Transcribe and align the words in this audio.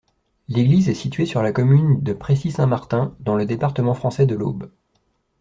L'église 0.47 0.89
est 0.89 0.95
située 0.95 1.27
sur 1.27 1.43
la 1.43 1.51
commune 1.51 2.01
de 2.01 2.13
Précy-Saint-Martin, 2.13 3.15
dans 3.19 3.35
le 3.35 3.45
département 3.45 3.93
français 3.93 4.25
de 4.25 4.33
l'Aube. 4.33 4.71